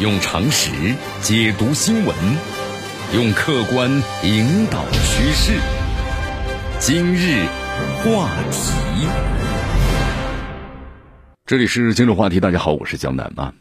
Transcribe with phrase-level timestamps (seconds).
[0.00, 0.70] 用常识
[1.22, 2.14] 解读新闻，
[3.16, 3.90] 用客观
[4.22, 5.58] 引导趋势。
[6.78, 7.44] 今日
[7.96, 9.08] 话题，
[11.44, 12.38] 这里是今日话题。
[12.38, 13.52] 大家好，我是江南啊。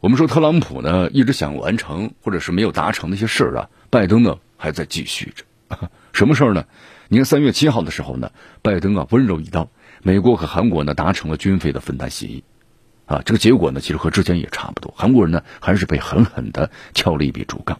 [0.00, 5.42] 我们说特朗普呢一直想完成或者是没有达成的一些事儿啊，拜登呢还在继续着。
[6.12, 6.62] 什么事儿呢？
[7.08, 8.30] 你看三月七号的时候呢，
[8.60, 9.66] 拜登啊温柔一刀，
[10.02, 12.44] 美国和韩国呢达成了军费的分担协议。
[13.12, 14.94] 啊，这个结果呢，其实和之前也差不多。
[14.96, 17.78] 韩国人呢，还是被狠狠的敲了一笔竹杠。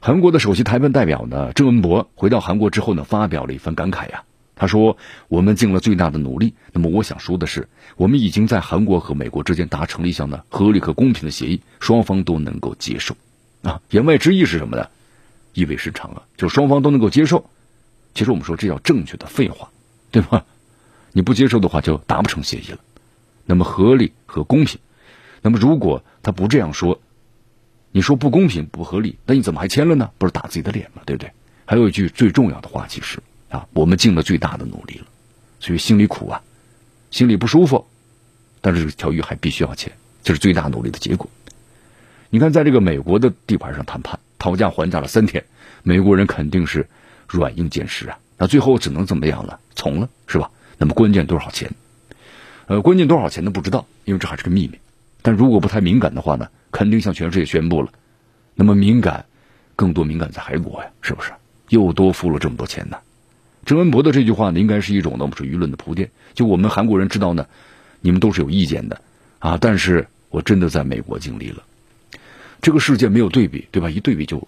[0.00, 4.22] 韩国的首席台湾代表呢，郑文博回到韩国之后呢，发表了一番感慨呀。
[4.54, 6.54] 他说：“我们尽了最大的努力。
[6.72, 13.16] 那么，我想说的是，我们已经在韩国和美国之间达成了一项呢合理和公平的协议，双方都能够接受。
[13.62, 14.86] 啊，言外之意是什么呢？
[15.52, 17.50] 意味深长啊，就是双方都能够接受。
[18.14, 19.70] 其实我们说这叫正确的废话，
[20.12, 20.44] 对吧？
[21.10, 22.78] 你不接受的话，就达不成协议了。”
[23.46, 24.80] 那么合理和公平，
[25.42, 27.00] 那么如果他不这样说，
[27.92, 30.10] 你说不公平不合理，那你怎么还签了呢？
[30.18, 31.02] 不是打自己的脸吗？
[31.06, 31.30] 对不对？
[31.64, 35.06] 还有一句最重要的话，其实啊，我们尽了最大的努力了，
[35.60, 36.42] 所以心里苦啊，
[37.10, 37.86] 心里不舒服，
[38.60, 41.30] 但是这条鱼还必须要签，这是最大努力的结果。
[42.30, 45.44] 你看，在这个美国的地盘上谈判，讨价还价了三天，
[45.82, 46.88] 美国人肯定是
[47.28, 49.60] 软硬兼施啊，那最后只能怎么样了？
[49.76, 50.50] 从了是吧？
[50.78, 51.70] 那么关键多少钱？
[52.66, 53.50] 呃，关键多少钱呢？
[53.50, 54.78] 不知道，因为这还是个秘密。
[55.20, 57.90] 但如果不太敏感的话呢，肯定向全世界宣布了。
[58.54, 59.26] 那么敏感，
[59.76, 61.30] 更多敏感在韩国呀，是不是？
[61.68, 62.96] 又多付了这么多钱呢？
[63.66, 66.10] 郑文博的这句话呢，应该是一种呢，我们说舆论的铺垫。
[66.32, 67.46] 就我们韩国人知道呢，
[68.00, 69.00] 你们都是有意见的
[69.40, 69.58] 啊。
[69.60, 71.62] 但是我真的在美国经历了，
[72.62, 73.90] 这个世界没有对比，对吧？
[73.90, 74.46] 一对比就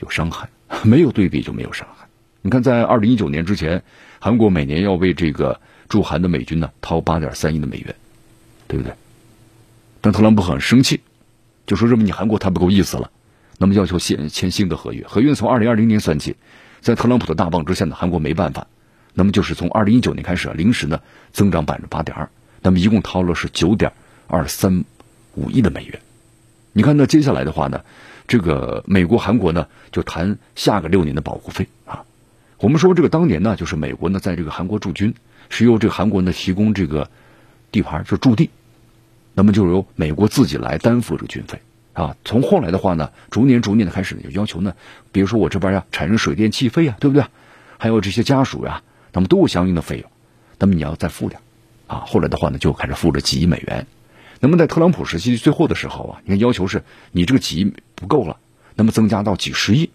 [0.00, 0.48] 有伤害，
[0.82, 2.06] 没有对比就没有伤害。
[2.42, 3.82] 你看，在二零一九年之前，
[4.18, 5.60] 韩国每年要为这个。
[5.88, 7.94] 驻韩的美军呢，掏八点三亿的美元，
[8.66, 8.92] 对不对？
[10.00, 11.00] 但特朗普很生气，
[11.66, 13.10] 就说认为你韩国太不够意思了，
[13.58, 15.04] 那么要求签签新的合约。
[15.06, 16.36] 合约从二零二零年算起，
[16.80, 18.66] 在特朗普的大棒之下呢，韩国没办法，
[19.14, 21.00] 那么就是从二零一九年开始啊，临时呢
[21.32, 22.28] 增长百分之八点二，
[22.62, 23.92] 那么一共掏了是九点
[24.26, 24.84] 二三
[25.34, 26.00] 五亿的美元。
[26.74, 27.82] 你看，那接下来的话呢，
[28.28, 32.04] 这个美国、韩国呢就谈下个六年的保护费啊。
[32.60, 35.14] 我们说这个当年呢，就是美国呢在这个韩国驻军。
[35.48, 37.10] 是由这个韩国呢提供这个
[37.72, 38.50] 地盘，就驻地，
[39.34, 41.60] 那么就由美国自己来担负这个军费
[41.92, 42.16] 啊。
[42.24, 44.74] 从后来的话呢，逐年逐年的开始呢，就要求呢，
[45.12, 47.24] 比如说我这边呀产生水电气费啊，对不对？
[47.78, 48.82] 还有这些家属呀，
[49.12, 50.10] 那么都有相应的费用，
[50.58, 51.40] 那么你要再付点
[51.86, 52.02] 啊。
[52.06, 53.86] 后来的话呢，就开始付了几亿美元。
[54.40, 56.82] 那么在特朗普时期最后的时候啊，你看要求是
[57.12, 58.38] 你这个几亿不够了，
[58.74, 59.90] 那么增加到几十亿，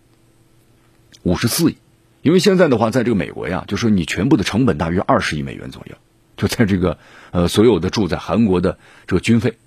[1.23, 1.77] 五十四亿。
[2.23, 5.95] 因为现在的话，在这个美国呀，就说你全部的成本大约二十亿美元左右，
[6.37, 6.97] 就在这个
[7.31, 9.57] 呃所有的住在韩国的这个军费，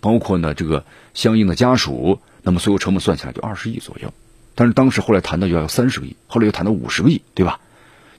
[0.00, 0.84] 包括呢这个
[1.14, 4.14] 相应的家属，那么所有成本算起来就二十亿左右。
[4.54, 7.58] 但是当时后来谈到要三十个亿，后来又谈到五十个亿，对吧？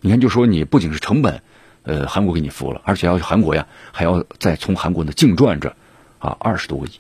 [0.02, 1.42] 你看，就说你不仅是成本，
[1.84, 5.78] 呃，韩国给你付了，而且要韩国呀还要再从韩国呢净赚着
[6.20, 6.92] 啊二十多个亿，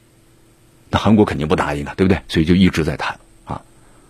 [0.89, 2.21] 那韩国肯定不答应啊，对不对？
[2.29, 3.61] 所以就一直在谈啊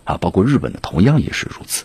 [0.04, 1.84] 啊，包括日本呢，同样也是如此。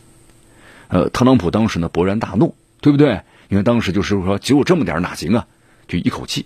[0.94, 3.22] 呃，特朗普当时呢勃然大怒，对不对？
[3.50, 5.48] 因为当时就是说，只有这么点哪行啊？
[5.88, 6.46] 就一口气，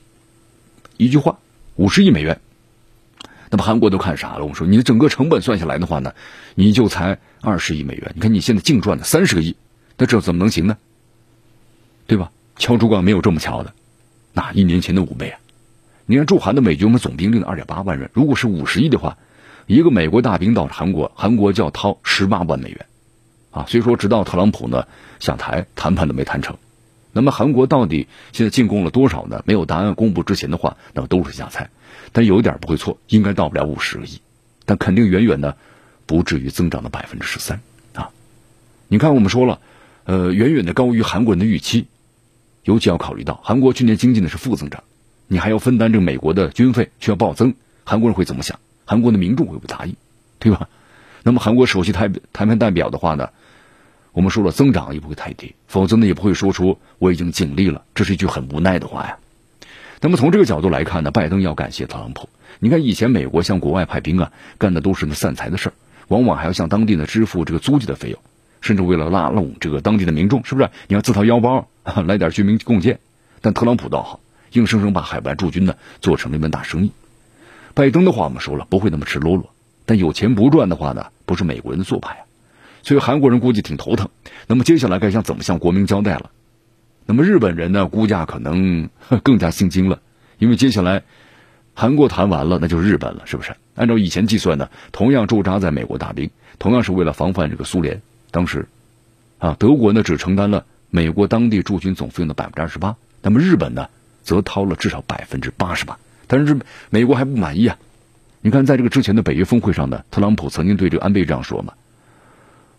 [0.95, 1.39] 一句话，
[1.75, 2.39] 五十亿美元。
[3.49, 4.45] 那么韩国都看傻了。
[4.45, 6.13] 我说，你的整个成本算下来的话呢，
[6.55, 8.13] 你就才二十亿美元。
[8.15, 9.57] 你看你现在净赚了三十个亿，
[9.97, 10.77] 那这怎么能行呢？
[12.07, 12.31] 对吧？
[12.55, 13.73] 敲竹杠没有这么敲的，
[14.31, 15.39] 那一年前的五倍啊！
[16.05, 19.17] 你看驻韩的美军，我们总兵力的二点八万人，如果是五十亿的话，
[19.65, 22.85] 一个美国大兵到韩国，韩国就要掏十八万美元。
[23.57, 24.85] 啊，所以说，直到特朗普呢
[25.19, 26.57] 下台谈判都没谈成。
[27.11, 29.41] 那么韩国到底现在进贡了多少呢？
[29.47, 31.71] 没有答案公布之前的话，那么都是瞎猜。
[32.11, 34.21] 但有一点不会错，应该到不了五十个亿，
[34.65, 35.55] 但肯定远远呢
[36.05, 37.59] 不至于增长到百分之十三
[37.93, 38.11] 啊。
[38.87, 39.59] 你看，我们说了，
[40.03, 41.87] 呃，远远的高于韩国人的预期。
[42.63, 44.83] 尤其要考虑到韩国去年经济呢是负增长，
[45.27, 48.59] 你还要分担这个美国的军费却要暴增，韩国人会怎么想？
[48.85, 49.95] 韩国的民众会不会答应？
[50.37, 50.69] 对吧？
[51.23, 53.29] 那么韩国首席谈谈判代表的话呢？
[54.17, 59.19] 我们说了，增长也不会太低，否则呢也不会说出我已经尽力了，这是一句很无奈的话呀。
[60.01, 62.27] 那么从这个角度来看呢，拜登要感谢特朗普。
[62.57, 65.73] 你看以前美国向国外派兵啊，干的都是那散财的事儿，
[66.07, 68.19] 往往还要向当地呢支付这个租借的费用，
[68.59, 70.71] 甚至为了拉拢这个当地的民众，是不是？
[70.87, 71.67] 你要自掏腰包
[72.07, 72.97] 来点居民贡献。
[73.41, 74.19] 但特朗普倒好，
[74.51, 76.91] 硬生生把海外驻军呢做成了一门大生意。
[77.75, 79.53] 拜登的话我们说了，不会那么赤裸裸，
[79.85, 82.23] 但有钱不赚的话呢，不是美国人的做派。
[82.83, 84.09] 所以韩国人估计挺头疼，
[84.47, 86.31] 那么接下来该向怎么向国民交代了？
[87.05, 87.87] 那么日本人呢？
[87.87, 88.89] 估价可能
[89.23, 89.99] 更加心惊了，
[90.39, 91.03] 因为接下来
[91.73, 93.55] 韩国谈完了，那就是日本了，是不是？
[93.75, 96.29] 按照以前计算呢，同样驻扎在美国大兵，
[96.59, 98.01] 同样是为了防范这个苏联。
[98.31, 98.67] 当时，
[99.37, 103.87] 啊，德国呢只承担了美国当地驻军总费用的百分之二十八，那么日本呢，
[104.23, 105.97] 则掏了至少百分之八十八。
[106.27, 106.57] 但是
[106.89, 107.77] 美国还不满意啊！
[108.41, 111.73] 你看，在这个之前的北约峰会上呢，特朗普曾经对这个安倍这样说嘛，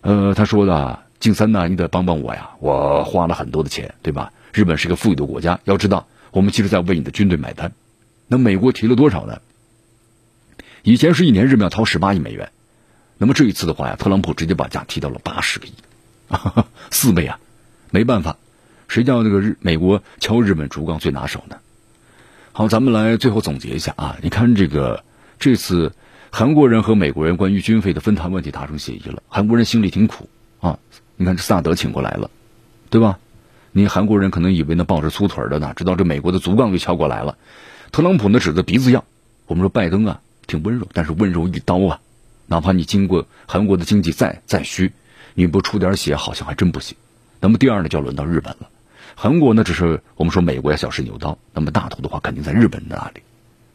[0.01, 4.31] 呃，他说的，静三呐，你得帮帮我呀，我花了很多的钱，对吧？
[4.53, 7.73] 日本是个富裕的国家，要知道，我们其实在为你的军队买单。
[8.27, 9.41] 那美国提了多少呢？
[10.83, 12.51] 以前是一年日本要掏十八亿美元，
[13.17, 15.73] 那么这一次的话呀，特朗普直接把价提到了八十个亿，
[16.89, 17.39] 四倍啊！
[17.91, 18.37] 没办法，
[18.87, 21.57] 谁叫这个日美国敲日本竹杠最拿手呢？
[22.53, 24.17] 好，咱们来最后总结一下啊！
[24.21, 25.03] 你看这个
[25.37, 25.93] 这次
[26.31, 30.29] 韩国人和美国人关于军费的分摊问题达成协议了，韩国人心里挺苦
[30.59, 30.77] 啊！
[31.17, 32.29] 你看这萨德请过来了，
[32.89, 33.19] 对吧？
[33.71, 37.37] 你韩国人可能以为那抱着粗腿的呢，直到这美国的足杠就敲过来了。
[37.91, 39.03] 特朗普呢指着鼻子要，
[39.47, 41.99] 我们说拜登啊挺温柔，但是温柔一刀啊，
[42.47, 44.91] 哪怕你经过韩国的经济再再虚，
[45.33, 46.95] 你不出点血好像还真不行。
[47.39, 48.69] 那么第二呢就要轮到日本了，
[49.15, 53.21] 韩国呢只是我们说美国要小试牛刀，那么大头的话肯定在日本那里。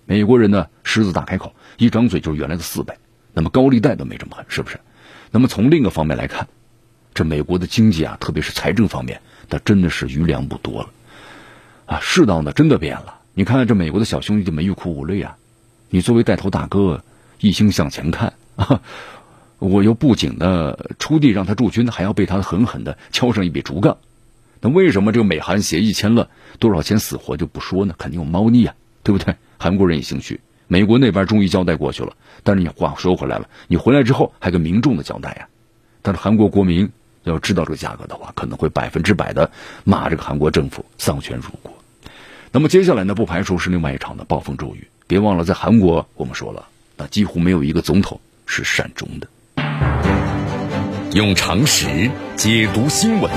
[0.06, 2.94] 美国人呢狮子大开口，一张嘴就是原来的四倍，
[3.32, 4.80] 那么高利贷都没这么狠，是不是？
[5.30, 6.48] 那么从另一个方面来看，
[7.14, 10.90] 这美国的经济啊，特别是财政方面，那真的是余粮不多了
[11.86, 13.20] 啊，世道呢真的变了。
[13.34, 15.36] 你看这美国的小兄弟就没欲哭无泪啊！
[15.90, 17.02] 你作为带头大哥，
[17.40, 18.80] 一心向前看啊！
[19.58, 23.96] 我又不仅呢出地让他驻军，还要被他狠狠的敲上一笔竹杠。
[24.60, 26.28] 那为什么这个美韩协议签了
[26.58, 27.94] 多少钱死活就不说呢？
[27.98, 29.34] 肯定有猫腻啊，对不对？
[29.64, 30.38] 韩国人也兴趣，
[30.68, 32.12] 美国那边终于交代过去了。
[32.42, 35.48] 但是你话说回来了，你回来之后还跟民众的交代呀？
[36.02, 36.86] 但是韩国国民
[37.22, 39.50] 要知道这个价格的话，可能会百分之百的
[39.82, 41.72] 骂这个韩国政府丧权辱国。
[42.52, 44.86] 那么接下来呢，不排除是另外一场的暴风骤雨。
[45.06, 46.66] 别忘了，在韩国，我们说了，
[46.98, 49.26] 那几乎没有一个总统是善终的。
[51.14, 53.32] 用常识解读新闻，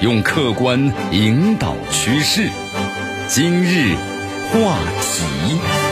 [0.00, 2.48] 用客观引导趋势。
[3.28, 3.94] 今日
[4.50, 5.91] 话题。